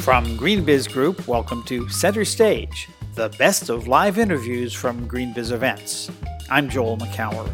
[0.00, 6.10] From GreenBiz Group, welcome to Center Stage, the best of live interviews from GreenBiz events.
[6.50, 7.46] I'm Joel Makower.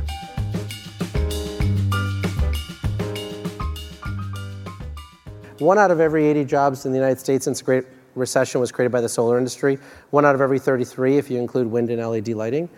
[5.58, 8.71] One out of every 80 jobs in the United States since the Great Recession was
[8.71, 9.81] created by the solar industry.
[10.10, 12.69] One out of every 33 if you include wind and LED lighting.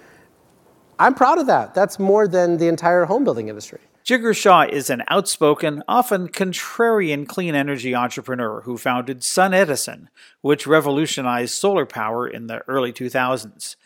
[0.98, 1.74] I'm proud of that.
[1.74, 3.80] That's more than the entire home building industry.
[4.08, 10.08] Jigar Shah is an outspoken, often contrarian clean energy entrepreneur who founded SunEdison,
[10.40, 13.76] which revolutionized solar power in the early 2000s.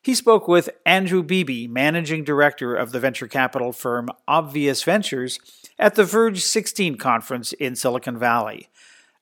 [0.00, 5.40] He spoke with Andrew Beebe, managing director of the venture capital firm Obvious Ventures,
[5.80, 8.68] at the Verge 16 conference in Silicon Valley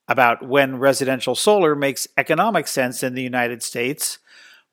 [0.07, 4.19] about when residential solar makes economic sense in the United States,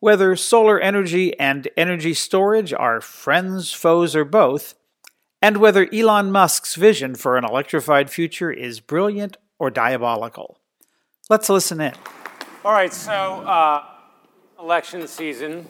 [0.01, 4.75] whether solar energy and energy storage are friends, foes, or both,
[5.41, 10.59] and whether Elon Musk's vision for an electrified future is brilliant or diabolical.
[11.29, 11.95] Let's listen in.
[12.65, 13.85] All right, so uh,
[14.59, 15.67] election season,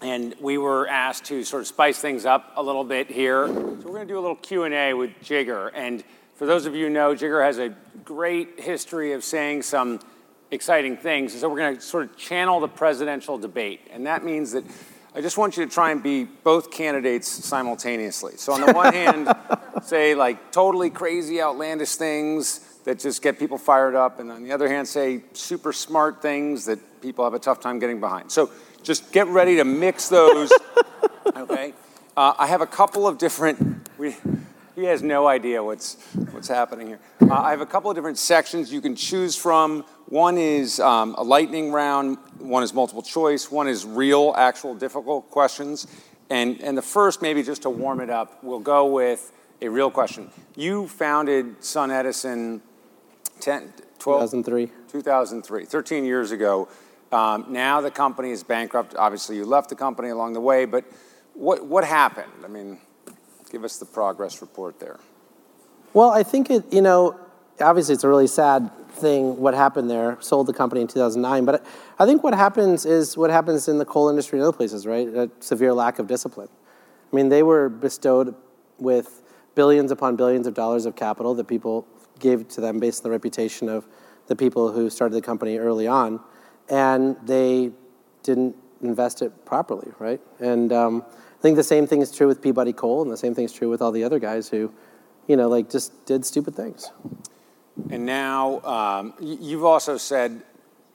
[0.00, 3.46] and we were asked to sort of spice things up a little bit here.
[3.48, 5.70] So we're going to do a little Q and A with Jigar.
[5.74, 6.02] And
[6.34, 10.00] for those of you who know, Jigar has a great history of saying some
[10.50, 11.38] exciting things.
[11.38, 14.64] So we're going to sort of channel the presidential debate, and that means that
[15.16, 18.34] I just want you to try and be both candidates simultaneously.
[18.36, 19.32] So, on the one hand,
[19.82, 24.52] say like totally crazy, outlandish things that just get people fired up, and on the
[24.52, 28.30] other hand, say super smart things that people have a tough time getting behind.
[28.30, 28.50] So,
[28.82, 30.52] just get ready to mix those.
[31.34, 31.72] okay?
[32.14, 33.88] Uh, I have a couple of different.
[33.96, 34.16] We,
[34.76, 35.96] he has no idea what's,
[36.30, 37.00] what's happening here.
[37.22, 39.84] Uh, I have a couple of different sections you can choose from.
[40.06, 45.30] One is um, a lightning round, one is multiple choice, one is real, actual, difficult
[45.30, 45.86] questions.
[46.28, 49.32] And, and the first, maybe just to warm it up, we'll go with
[49.62, 50.30] a real question.
[50.54, 52.60] You founded SunEdison
[53.40, 54.70] 10, 12, 2003.
[54.92, 56.68] 2003, 13 years ago.
[57.12, 58.94] Um, now the company is bankrupt.
[58.94, 60.84] Obviously, you left the company along the way, but
[61.32, 62.32] what, what happened?
[62.44, 62.78] I mean,
[63.50, 64.98] Give us the progress report there.
[65.92, 67.18] Well, I think it, you know,
[67.60, 70.18] obviously it's a really sad thing what happened there.
[70.20, 71.64] Sold the company in 2009, but
[71.98, 75.08] I think what happens is what happens in the coal industry and other places, right?
[75.08, 76.48] A severe lack of discipline.
[77.12, 78.34] I mean, they were bestowed
[78.78, 79.22] with
[79.54, 81.86] billions upon billions of dollars of capital that people
[82.18, 83.86] gave to them based on the reputation of
[84.26, 86.20] the people who started the company early on,
[86.68, 87.70] and they
[88.22, 90.20] didn't invest it properly, right?
[90.40, 91.04] And um,
[91.38, 93.52] I think the same thing is true with Peabody Coal, and the same thing is
[93.52, 94.72] true with all the other guys who,
[95.26, 96.90] you know, like just did stupid things.
[97.90, 100.42] And now um, you've also said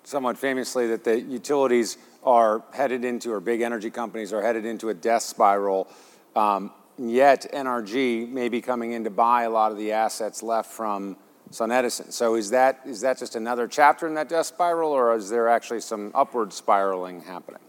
[0.03, 4.89] somewhat famously that the utilities are headed into, or big energy companies are headed into
[4.89, 5.87] a death spiral.
[6.35, 10.71] Um, yet NRG may be coming in to buy a lot of the assets left
[10.71, 11.17] from
[11.51, 12.11] SunEdison.
[12.11, 15.47] So is that is that just another chapter in that death spiral, or is there
[15.47, 17.61] actually some upward spiraling happening?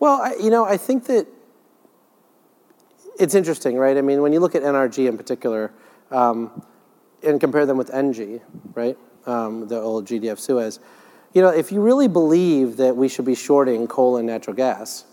[0.00, 1.28] Well, I, you know, I think that
[3.18, 3.96] it's interesting, right?
[3.96, 5.72] I mean, when you look at NRG in particular,
[6.10, 6.62] um,
[7.22, 8.40] and compare them with ENGIE,
[8.74, 8.96] right?
[9.26, 10.80] Um, the old GDF Suez.
[11.34, 15.04] You know, if you really believe that we should be shorting coal and natural gas,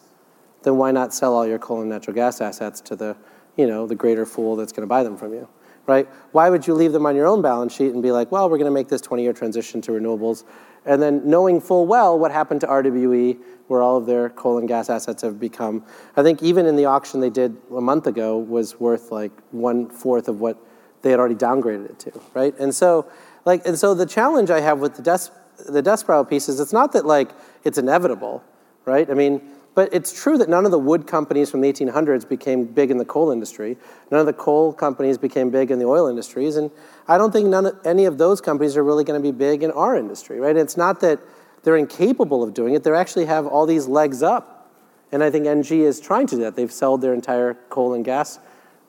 [0.63, 3.15] then why not sell all your coal and natural gas assets to the,
[3.55, 5.47] you know, the greater fool that's going to buy them from you,
[5.87, 6.07] right?
[6.33, 8.57] Why would you leave them on your own balance sheet and be like, well, we're
[8.57, 10.43] going to make this 20-year transition to renewables,
[10.85, 14.67] and then knowing full well what happened to RWE, where all of their coal and
[14.67, 15.83] gas assets have become,
[16.15, 19.89] I think even in the auction they did a month ago was worth like one
[19.89, 20.57] fourth of what
[21.01, 22.57] they had already downgraded it to, right?
[22.59, 23.09] And so,
[23.45, 25.31] like, and so the challenge I have with the desk,
[25.67, 27.31] the spiral piece is it's not that like
[27.63, 28.43] it's inevitable,
[28.85, 29.09] right?
[29.09, 29.41] I mean,
[29.77, 32.97] but it's true that none of the wood companies from the 1800s became big in
[32.97, 33.77] the coal industry.
[34.09, 36.55] None of the coal companies became big in the oil industries.
[36.55, 36.71] And
[37.07, 39.61] I don't think none of, any of those companies are really going to be big
[39.61, 40.57] in our industry, right?
[40.57, 41.19] It's not that
[41.61, 42.83] they're incapable of doing it.
[42.83, 44.73] They actually have all these legs up.
[45.11, 46.55] And I think ENGIE is trying to do that.
[46.55, 48.39] They've sold their entire coal and gas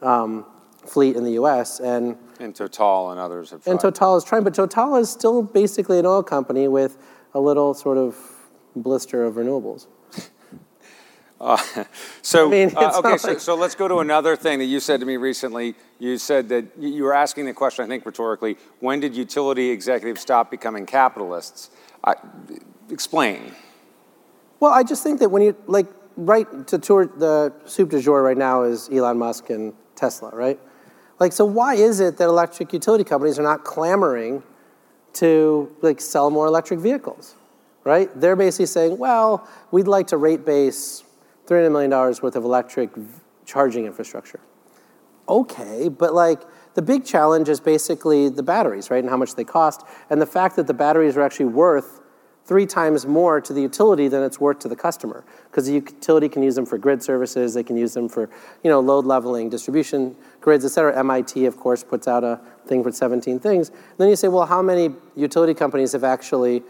[0.00, 0.46] um,
[0.86, 1.80] fleet in the U.S.
[1.80, 3.72] and and Total and others have tried.
[3.72, 6.96] And Total is trying, but Total is still basically an oil company with
[7.34, 8.16] a little sort of
[8.74, 9.86] blister of renewables.
[11.40, 11.56] Uh,
[12.22, 15.00] so, I mean, uh, okay, so, so, let's go to another thing that you said
[15.00, 15.74] to me recently.
[15.98, 20.20] You said that you were asking the question, I think rhetorically, when did utility executives
[20.20, 21.70] stop becoming capitalists?
[22.04, 22.14] I,
[22.90, 23.54] explain.
[24.60, 25.86] Well, I just think that when you, like,
[26.16, 30.58] right to tour the soup du jour right now is Elon Musk and Tesla, right?
[31.20, 34.42] Like, so why is it that electric utility companies are not clamoring
[35.14, 37.34] to, like, sell more electric vehicles?
[37.84, 38.10] Right?
[38.20, 41.04] They're basically saying, well, we'd like to rate base
[41.48, 42.90] $300 million worth of electric
[43.44, 44.40] charging infrastructure.
[45.28, 46.40] okay, but like
[46.74, 50.26] the big challenge is basically the batteries, right, and how much they cost, and the
[50.26, 52.00] fact that the batteries are actually worth
[52.48, 56.30] three times more to the utility than it's worth to the customer because the utility
[56.30, 58.30] can use them for grid services they can use them for
[58.64, 61.04] you know load leveling distribution grids et cetera.
[61.04, 63.68] Mit of course puts out a thing for 17 things.
[63.68, 66.62] And then you say well how many utility companies have actually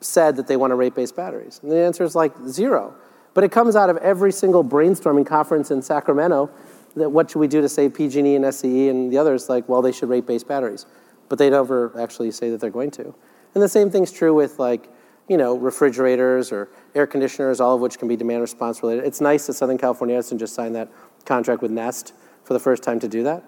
[0.00, 1.60] said that they want to rate base batteries?
[1.62, 2.94] And the answer is like zero
[3.34, 6.50] but it comes out of every single brainstorming conference in sacramento
[6.96, 9.82] that what should we do to save pg&e and sce and the others like well
[9.82, 10.86] they should rate base batteries
[11.28, 13.14] but they never actually say that they're going to
[13.54, 14.88] and the same thing's true with like
[15.28, 19.04] you know, refrigerators or air conditioners, all of which can be demand response related.
[19.04, 20.88] It's nice that Southern California Edison just signed that
[21.26, 22.14] contract with Nest
[22.44, 23.44] for the first time to do that.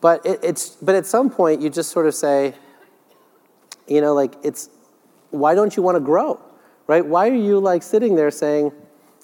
[0.00, 2.54] But it, it's but at some point you just sort of say,
[3.88, 4.70] you know, like it's
[5.30, 6.40] why don't you want to grow,
[6.86, 7.04] right?
[7.04, 8.70] Why are you like sitting there saying,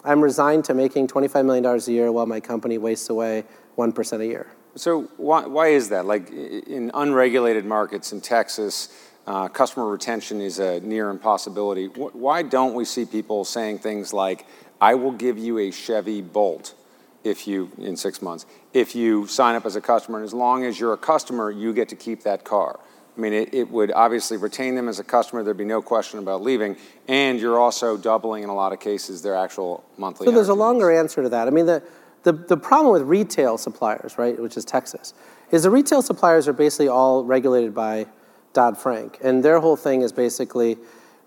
[0.04, 3.44] I'm resigned to making $25 million a year while my company wastes away
[3.76, 4.46] 1% a year?
[4.76, 6.06] So why, why is that?
[6.06, 8.88] Like in unregulated markets in Texas,
[9.26, 11.86] uh, customer retention is a near impossibility.
[11.86, 14.46] Why don't we see people saying things like,
[14.80, 16.74] I will give you a Chevy Bolt
[17.22, 20.64] if you, in six months, if you sign up as a customer, and as long
[20.64, 22.80] as you're a customer, you get to keep that car.
[23.20, 25.42] I mean, it, it would obviously retain them as a customer.
[25.42, 26.78] There'd be no question about leaving.
[27.06, 30.24] And you're also doubling, in a lot of cases, their actual monthly.
[30.24, 31.46] So there's a longer answer to that.
[31.46, 31.82] I mean, the,
[32.22, 35.12] the, the problem with retail suppliers, right, which is Texas,
[35.50, 38.06] is the retail suppliers are basically all regulated by
[38.54, 39.18] Dodd Frank.
[39.22, 40.78] And their whole thing is basically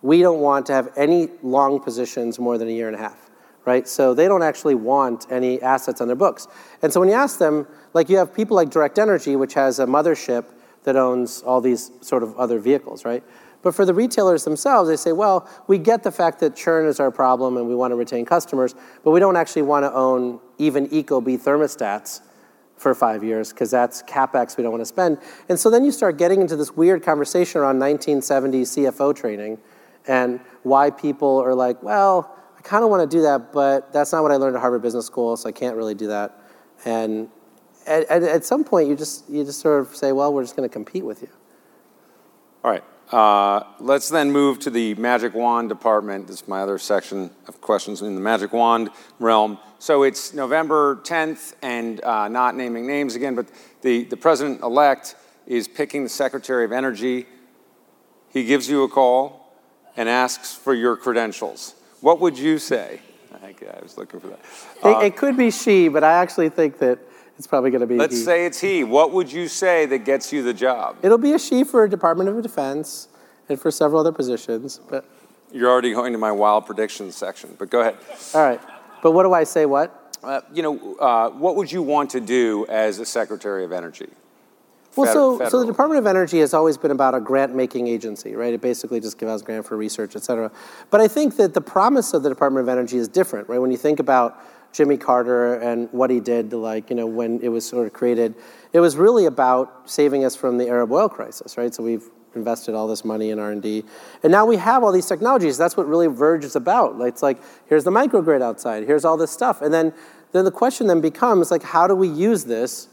[0.01, 3.29] we don't want to have any long positions more than a year and a half,
[3.65, 3.87] right?
[3.87, 6.47] So they don't actually want any assets on their books.
[6.81, 9.77] And so when you ask them, like you have people like Direct Energy, which has
[9.77, 10.45] a mothership
[10.83, 13.23] that owns all these sort of other vehicles, right?
[13.61, 16.99] But for the retailers themselves, they say, well, we get the fact that churn is
[16.99, 20.39] our problem and we want to retain customers, but we don't actually want to own
[20.57, 22.21] even Ecobee thermostats
[22.75, 25.17] for five years because that's capex we don't want to spend.
[25.47, 29.57] And so then you start getting into this weird conversation around 1970s CFO training
[30.07, 34.11] and why people are like, well, I kind of want to do that, but that's
[34.11, 36.37] not what I learned at Harvard Business School, so I can't really do that.
[36.83, 37.29] And
[37.87, 40.55] at, at, at some point, you just you just sort of say, well, we're just
[40.55, 41.29] going to compete with you.
[42.63, 42.83] All right.
[43.11, 46.27] Uh, let's then move to the magic wand department.
[46.27, 48.89] This is my other section of questions in the magic wand
[49.19, 49.59] realm.
[49.77, 53.47] So it's November 10th, and uh, not naming names again, but
[53.81, 55.15] the, the president elect
[55.45, 57.27] is picking the Secretary of Energy.
[58.29, 59.53] He gives you a call
[59.95, 61.75] and asks for your credentials.
[62.01, 62.99] What would you say?
[63.33, 64.39] I think I was looking for that.
[64.83, 66.99] Uh, it, it, could be she, but I actually think that
[67.37, 68.23] it's probably going to be Let's he.
[68.23, 68.83] say it's he.
[68.83, 70.97] What would you say that gets you the job?
[71.01, 73.07] It'll be a she for Department of Defense
[73.49, 74.79] and for several other positions.
[74.89, 75.05] But
[75.51, 77.55] you're already going to my wild predictions section.
[77.57, 77.97] But go ahead.
[78.33, 78.61] All right.
[79.01, 79.65] But what do I say?
[79.65, 80.17] What?
[80.23, 84.07] Uh, you know, uh, what would you want to do as a Secretary of Energy?
[84.95, 88.53] Well, so, so the Department of Energy has always been about a grant-making agency, right?
[88.53, 90.51] It basically just gives out grant for research, et cetera.
[90.91, 93.59] But I think that the promise of the Department of Energy is different, right?
[93.59, 94.39] When you think about
[94.73, 98.35] Jimmy Carter and what he did like, you know, when it was sort of created,
[98.73, 101.73] it was really about saving us from the Arab oil crisis, right?
[101.73, 103.83] So we've invested all this money in R&D.
[104.23, 105.57] And now we have all these technologies.
[105.57, 106.99] That's what really Verge is about.
[107.01, 107.37] It's like,
[107.67, 109.61] here's the microgrid outside, here's all this stuff.
[109.61, 109.93] And then,
[110.31, 112.87] then the question then becomes like, how do we use this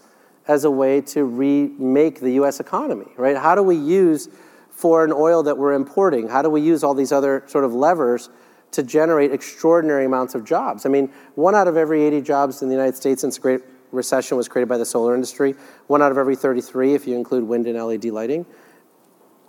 [0.47, 3.37] as a way to remake the US economy, right?
[3.37, 4.29] How do we use
[4.71, 6.29] foreign oil that we're importing?
[6.29, 8.29] How do we use all these other sort of levers
[8.73, 10.87] to generate extraordinary amounts of jobs.
[10.87, 13.61] I mean, one out of every 80 jobs in the United States since the Great
[13.93, 15.55] Recession was created by the solar industry,
[15.89, 18.47] one out of every 33 if you include wind and LED lighting.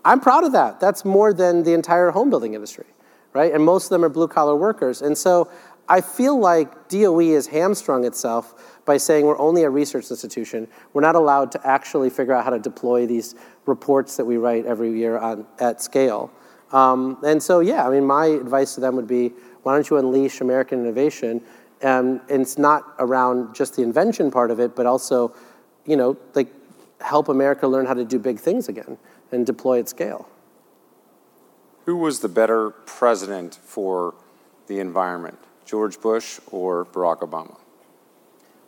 [0.03, 0.79] I'm proud of that.
[0.79, 2.87] That's more than the entire home building industry,
[3.33, 3.53] right?
[3.53, 5.03] And most of them are blue collar workers.
[5.03, 5.51] And so
[5.87, 10.67] I feel like DOE has hamstrung itself by saying we're only a research institution.
[10.93, 13.35] We're not allowed to actually figure out how to deploy these
[13.65, 16.31] reports that we write every year on, at scale.
[16.71, 19.97] Um, and so, yeah, I mean, my advice to them would be why don't you
[19.97, 21.41] unleash American innovation?
[21.83, 25.33] Um, and it's not around just the invention part of it, but also,
[25.85, 26.47] you know, like
[26.99, 28.97] help America learn how to do big things again
[29.31, 30.27] and deploy at scale.
[31.85, 34.13] Who was the better president for
[34.67, 37.57] the environment, George Bush or Barack Obama?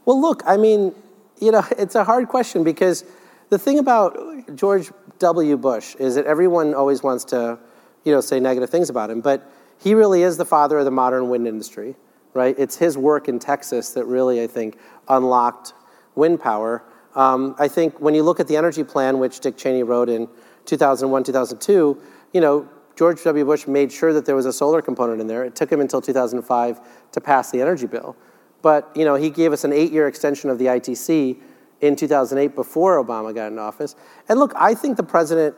[0.05, 0.93] Well, look, I mean,
[1.39, 3.05] you know, it's a hard question because
[3.49, 4.17] the thing about
[4.55, 5.57] George W.
[5.57, 7.59] Bush is that everyone always wants to
[8.03, 9.21] you know, say negative things about him.
[9.21, 11.95] But he really is the father of the modern wind industry,
[12.33, 12.55] right?
[12.57, 15.73] It's his work in Texas that really, I think, unlocked
[16.15, 16.83] wind power.
[17.15, 20.27] Um, I think when you look at the energy plan, which Dick Cheney wrote in
[20.65, 23.45] 2001, 2002, you know, George W.
[23.45, 25.43] Bush made sure that there was a solar component in there.
[25.43, 26.79] It took him until 2005
[27.11, 28.15] to pass the energy bill.
[28.61, 31.37] But, you know, he gave us an eight-year extension of the ITC
[31.81, 33.95] in 2008 before Obama got in office.
[34.29, 35.55] And look, I think the president,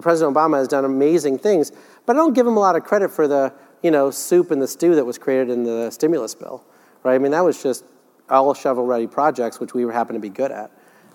[0.00, 1.72] President Obama has done amazing things,
[2.06, 4.60] but I don't give him a lot of credit for the you know soup and
[4.60, 6.64] the stew that was created in the stimulus bill,
[7.02, 7.14] right?
[7.14, 7.84] I mean, that was just
[8.28, 10.70] all shovel-ready projects, which we happen to be good at.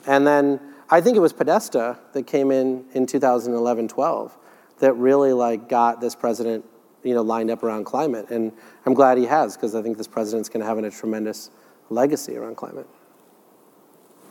[0.05, 0.59] And then
[0.89, 4.31] I think it was Podesta that came in in 2011-12
[4.79, 6.65] that really like got this president
[7.03, 8.51] you know lined up around climate, and
[8.85, 11.49] I'm glad he has because I think this president's going to have a tremendous
[11.89, 12.87] legacy around climate.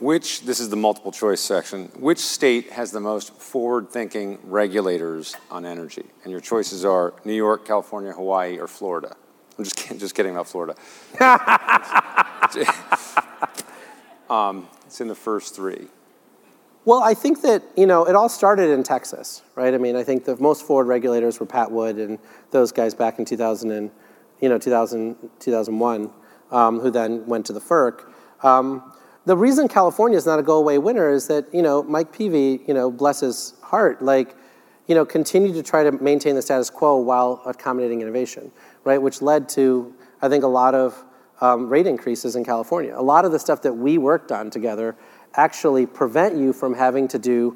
[0.00, 5.35] Which, this is the multiple choice section, which state has the most forward thinking regulators
[5.50, 6.05] on energy?
[6.23, 9.17] And your choices are New York, California, Hawaii, or Florida.
[9.59, 10.76] I'm just kidding, just kidding about Florida.
[14.31, 15.88] um, it's in the first three.
[16.85, 19.75] Well, I think that, you know, it all started in Texas, right?
[19.75, 22.21] I mean, I think the most forward regulators were Pat Wood and
[22.52, 23.90] those guys back in 2000 and,
[24.40, 26.12] you know, 2000, 2001,
[26.52, 28.05] um, who then went to the FERC.
[28.45, 28.93] Um,
[29.28, 32.73] the reason California is not a go-away winner is that you know Mike Peevey, you
[32.73, 34.35] know, bless his heart, like
[34.87, 38.50] you know, continued to try to maintain the status quo while accommodating innovation,
[38.85, 38.97] right?
[38.97, 41.04] Which led to I think a lot of
[41.42, 42.94] um, rate increases in California.
[42.97, 44.97] A lot of the stuff that we worked on together
[45.35, 47.54] actually prevent you from having to do,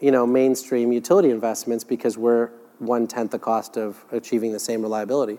[0.00, 4.82] you know, mainstream utility investments because we're one tenth the cost of achieving the same
[4.82, 5.38] reliability.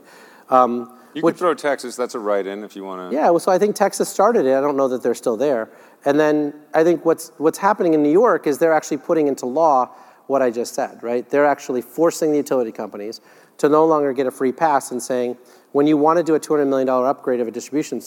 [0.50, 1.96] Um, you Which, could throw Texas.
[1.96, 3.16] That's a write-in if you want to.
[3.16, 4.54] Yeah, well, so I think Texas started it.
[4.54, 5.70] I don't know that they're still there.
[6.06, 9.46] And then I think what's what's happening in New York is they're actually putting into
[9.46, 9.96] law
[10.28, 11.02] what I just said.
[11.02, 11.28] Right?
[11.28, 13.22] They're actually forcing the utility companies
[13.58, 15.38] to no longer get a free pass and saying
[15.72, 18.02] when you want to do a $200 million upgrade of a distribution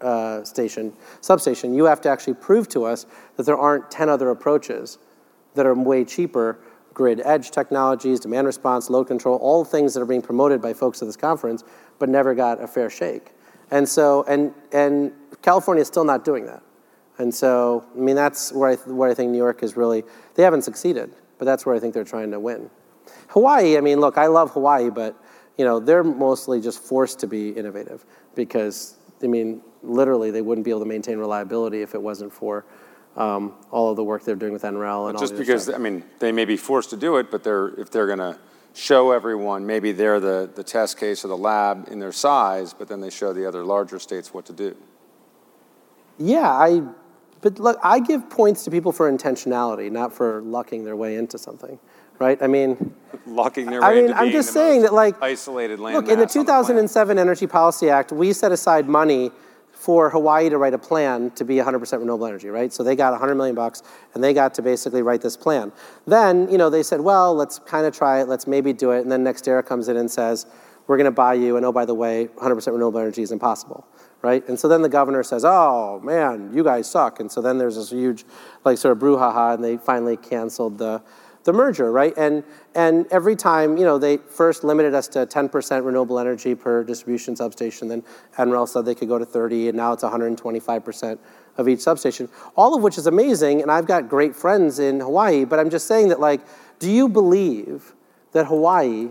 [0.00, 3.06] uh, station substation, you have to actually prove to us
[3.36, 4.98] that there aren't 10 other approaches
[5.54, 6.60] that are way cheaper
[6.94, 11.00] grid edge technologies, demand response, load control, all things that are being promoted by folks
[11.02, 11.64] at this conference,
[11.98, 13.32] but never got a fair shake.
[13.70, 16.62] And so, and, and California is still not doing that.
[17.18, 20.04] And so, I mean, that's where I, where I think New York is really,
[20.34, 22.70] they haven't succeeded, but that's where I think they're trying to win.
[23.28, 25.16] Hawaii, I mean, look, I love Hawaii, but,
[25.56, 28.04] you know, they're mostly just forced to be innovative
[28.34, 32.64] because, I mean, literally they wouldn't be able to maintain reliability if it wasn't for
[33.18, 35.18] um, all of the work they're doing with NREL and all that.
[35.18, 35.74] just because stuff.
[35.74, 38.38] I mean they may be forced to do it, but they're if they're going to
[38.74, 42.88] show everyone maybe they're the the test case or the lab in their size, but
[42.88, 44.76] then they show the other larger states what to do.
[46.18, 46.82] Yeah, I.
[47.40, 51.38] But look, I give points to people for intentionality, not for lucking their way into
[51.38, 51.78] something,
[52.18, 52.40] right?
[52.42, 52.94] I mean,
[53.26, 55.94] lucking their way I mean, into I'm just saying that like isolated land.
[55.96, 59.30] Look, in the 2007 the Energy Policy Act, we set aside money
[59.78, 62.72] for Hawaii to write a plan to be 100% renewable energy, right?
[62.72, 63.82] So they got 100 million bucks
[64.12, 65.70] and they got to basically write this plan.
[66.04, 69.02] Then, you know, they said, well, let's kind of try it, let's maybe do it.
[69.02, 70.46] And then NextEra comes in and says,
[70.88, 73.86] we're going to buy you, and oh, by the way, 100% renewable energy is impossible,
[74.22, 74.46] right?
[74.48, 77.20] And so then the governor says, oh, man, you guys suck.
[77.20, 78.24] And so then there's this huge,
[78.64, 81.02] like, sort of brouhaha, and they finally canceled the,
[81.44, 82.14] the merger, right?
[82.16, 86.84] And, and every time, you know, they first limited us to 10% renewable energy per
[86.84, 88.02] distribution substation, then
[88.36, 91.18] NREL said they could go to 30, and now it's 125%
[91.56, 95.44] of each substation, all of which is amazing, and I've got great friends in Hawaii,
[95.44, 96.40] but I'm just saying that, like,
[96.78, 97.94] do you believe
[98.32, 99.08] that Hawaii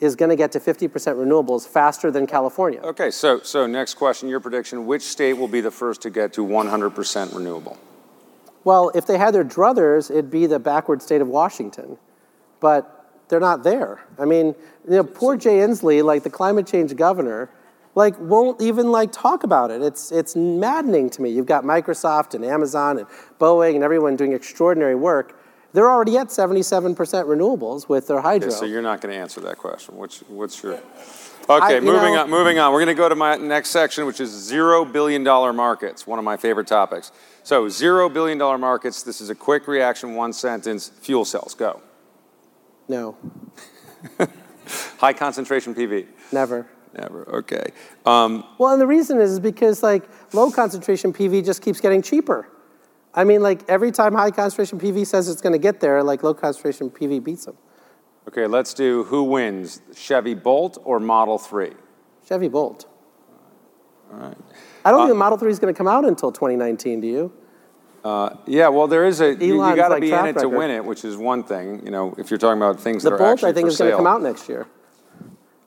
[0.00, 2.80] is going to get to 50% renewables faster than California?
[2.80, 6.32] Okay, so, so next question, your prediction, which state will be the first to get
[6.32, 7.78] to 100% renewable?
[8.64, 11.98] Well, if they had their druthers, it'd be the backward state of Washington.
[12.60, 14.00] But they're not there.
[14.18, 14.54] I mean,
[14.88, 17.50] you know, poor Jay Inslee, like the climate change governor,
[17.94, 19.82] like won't even like talk about it.
[19.82, 21.30] It's it's maddening to me.
[21.30, 23.06] You've got Microsoft and Amazon and
[23.40, 25.38] Boeing and everyone doing extraordinary work.
[25.72, 28.48] They're already at 77% renewables with their hydro.
[28.48, 29.96] Okay, so you're not going to answer that question.
[29.96, 30.78] What's what's your
[31.48, 32.30] Okay, I, moving know, on.
[32.30, 32.72] Moving on.
[32.72, 36.06] We're going to go to my next section, which is zero billion dollar markets.
[36.06, 37.12] One of my favorite topics.
[37.42, 39.02] So, zero billion dollar markets.
[39.02, 40.88] This is a quick reaction, one sentence.
[41.02, 41.54] Fuel cells.
[41.54, 41.80] Go.
[42.88, 43.16] No.
[44.98, 46.06] High concentration PV.
[46.32, 46.68] Never.
[46.94, 47.28] Never.
[47.36, 47.72] Okay.
[48.04, 52.48] Um, well, and the reason is because like low concentration PV just keeps getting cheaper.
[53.14, 56.22] I mean, like every time high concentration PV says it's going to get there, like
[56.22, 57.56] low concentration PV beats them.
[58.28, 61.72] Okay, let's do who wins, Chevy Bolt or Model 3?
[62.26, 62.86] Chevy Bolt.
[64.12, 64.36] All right.
[64.84, 67.06] I don't uh, think the Model 3 is going to come out until 2019, do
[67.06, 67.32] you?
[68.04, 70.22] Uh, yeah, well, there is a Elon's you, you got to like be in it
[70.22, 70.40] record.
[70.40, 71.84] to win it, which is one thing.
[71.84, 73.78] You know, if you're talking about things the that Bolt, are actually I think, is
[73.78, 74.66] going to come out next year.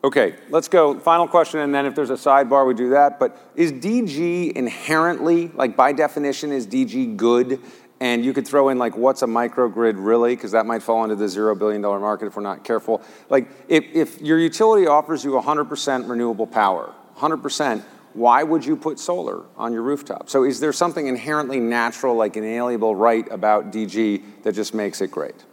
[0.03, 0.99] Okay, let's go.
[0.99, 3.19] Final question, and then if there's a sidebar, we do that.
[3.19, 7.59] But is DG inherently, like by definition, is DG good
[7.99, 10.35] and you could throw in like, what's a microgrid really?
[10.35, 13.01] Because that might fall into the zero billion dollar market if we're not careful.
[13.29, 17.83] Like, if, if your utility offers you 100% renewable power, 100%,
[18.13, 20.29] why would you put solar on your rooftop?
[20.29, 25.11] So is there something inherently natural, like inalienable right about DG that just makes it
[25.11, 25.43] great?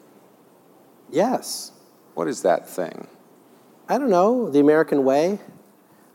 [1.11, 1.73] Yes.
[2.15, 3.07] What is that thing?
[3.89, 5.39] I don't know, the American way?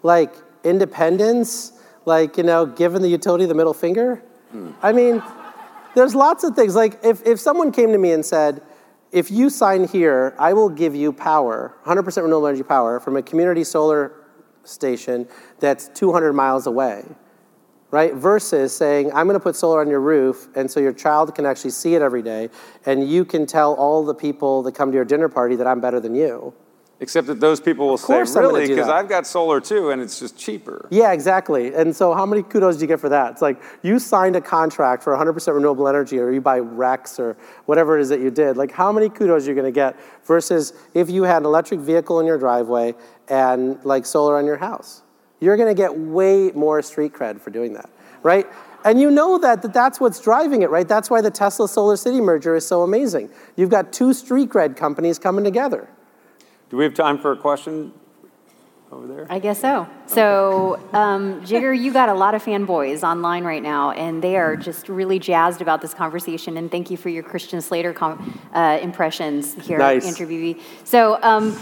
[0.04, 1.74] Like independence?
[2.06, 4.24] Like, you know, giving the utility the middle finger?
[4.52, 4.72] Hmm.
[4.82, 5.22] I mean,
[5.98, 6.76] there's lots of things.
[6.76, 8.62] Like, if, if someone came to me and said,
[9.12, 13.24] if you sign here, I will give you power, 100% renewable energy power from a
[13.24, 14.14] community solar
[14.64, 15.28] station
[15.60, 17.04] that's 200 miles away,
[17.90, 18.14] right?
[18.14, 21.48] Versus saying, I'm going to put solar on your roof, and so your child can
[21.48, 22.50] actually see it every day,
[22.86, 25.82] and you can tell all the people that come to your dinner party that I'm
[25.82, 26.54] better than you.
[27.00, 28.68] Except that those people will say, course I'm gonna really?
[28.68, 28.90] Because.
[28.90, 30.88] I've got solar too, and it's just cheaper.
[30.90, 31.76] Yeah, exactly.
[31.76, 33.34] And so, how many kudos do you get for that?
[33.34, 37.38] It's like you signed a contract for 100% renewable energy, or you buy RECs, or
[37.66, 38.58] whatever it is that you did.
[38.58, 42.20] Like, how many kudos you're going to get versus if you had an electric vehicle
[42.20, 42.96] in your driveway
[43.28, 45.04] and like solar on your house?
[45.40, 47.92] You're going to get way more street cred for doing that,
[48.24, 48.48] right?
[48.84, 50.88] And you know that, that that's what's driving it, right?
[50.88, 53.30] That's why the Tesla SolarCity merger is so amazing.
[53.56, 55.88] You've got two street cred companies coming together.
[56.70, 57.94] Do we have time for a question
[58.92, 59.28] over there?
[59.30, 59.88] I guess so.
[60.06, 64.56] So, um, Jigar, you got a lot of fanboys online right now, and they are
[64.56, 66.58] just really jazzed about this conversation.
[66.58, 70.06] And thank you for your Christian Slater com- uh, impressions here, Nice.
[70.06, 70.60] Andrew Beebe.
[70.84, 71.58] So, um,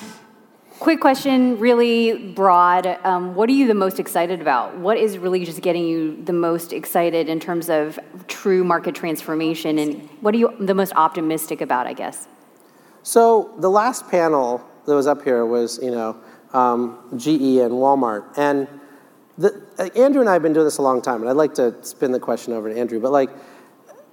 [0.79, 2.87] quick question, really broad.
[3.03, 4.77] Um, what are you the most excited about?
[4.77, 9.77] What is really just getting you the most excited in terms of true market transformation?
[9.77, 12.27] And what are you the most optimistic about, I guess?
[13.03, 16.17] So the last panel that was up here was, you know,
[16.53, 18.67] um, GE and Walmart, and
[19.37, 21.53] the, uh, Andrew and I have been doing this a long time, and I'd like
[21.55, 23.29] to spin the question over to Andrew, but like,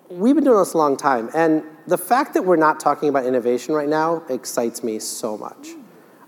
[0.09, 3.27] we've been doing this a long time, and the fact that we're not talking about
[3.27, 5.69] innovation right now excites me so much.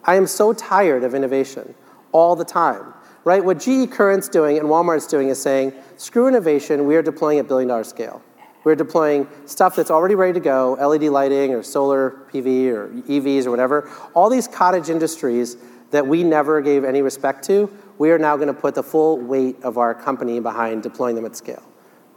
[0.05, 1.75] I am so tired of innovation
[2.13, 3.45] all the time, right?
[3.45, 7.49] What GE Current's doing and Walmart's doing is saying, screw innovation, we are deploying at
[7.49, 8.23] billion dollar scale.
[8.65, 13.47] We're deploying stuff that's already ready to go, LED lighting or solar PV or EVs
[13.47, 13.91] or whatever.
[14.15, 15.57] All these cottage industries
[15.91, 19.19] that we never gave any respect to, we are now going to put the full
[19.19, 21.63] weight of our company behind deploying them at scale,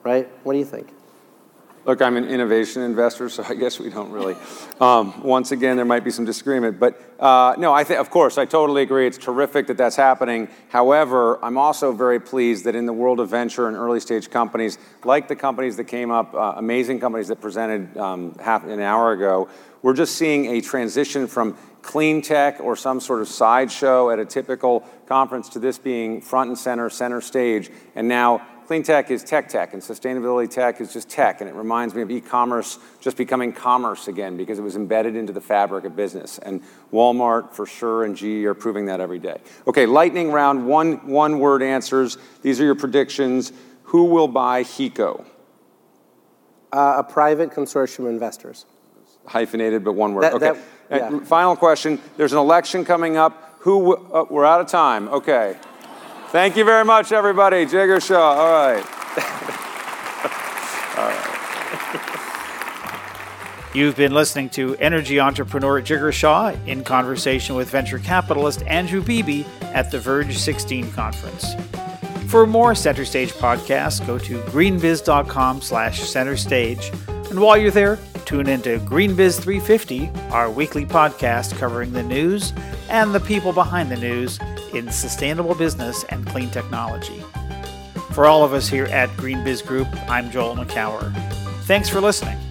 [0.04, 0.28] right?
[0.44, 0.97] What do you think?
[1.88, 4.36] Look, I'm an innovation investor, so I guess we don't really.
[4.82, 8.38] Um, once again, there might be some disagreement, but uh, no, I think, of course,
[8.38, 9.08] I totally agree.
[9.08, 10.50] It's terrific that that's happening.
[10.68, 14.78] However, I'm also very pleased that in the world of venture and early stage companies,
[15.06, 19.14] like the companies that came up, uh, amazing companies that presented um, half an hour
[19.14, 19.48] ago,
[19.82, 24.26] we're just seeing a transition from clean tech or some sort of sideshow at a
[24.26, 29.24] typical conference to this being front and center, center stage, and now Clean tech is
[29.24, 31.40] tech tech, and sustainability tech is just tech.
[31.40, 35.16] And it reminds me of e commerce just becoming commerce again because it was embedded
[35.16, 36.38] into the fabric of business.
[36.38, 39.40] And Walmart, for sure, and GE are proving that every day.
[39.68, 42.18] Okay, lightning round, one, one word answers.
[42.42, 43.54] These are your predictions.
[43.84, 45.26] Who will buy HECO?
[46.74, 48.66] Uh, a private consortium of investors.
[49.26, 50.24] Hyphenated, but one word.
[50.24, 50.60] That- okay.
[50.90, 51.20] that- yeah.
[51.22, 52.02] Final question.
[52.18, 53.60] There's an election coming up.
[53.60, 53.96] Who?
[53.96, 55.08] Uh, we're out of time.
[55.08, 55.56] Okay.
[56.30, 57.66] Thank you very much, everybody.
[57.66, 58.18] Jigar Shah.
[58.18, 58.86] All right.
[63.74, 69.46] You've been listening to energy entrepreneur Jigar Shah in conversation with venture capitalist Andrew Beebe
[69.62, 71.54] at the Verge 16 conference.
[72.28, 76.92] For more Center Stage podcasts, go to greenbiz.com slash center stage.
[77.30, 82.52] And while you're there, tune into Greenbiz 350, our weekly podcast covering the news
[82.90, 84.40] and the people behind the news
[84.74, 87.24] in sustainable business and clean technology.
[88.12, 91.14] For all of us here at Greenbiz Group, I'm Joel Makower.
[91.66, 92.47] Thanks for listening.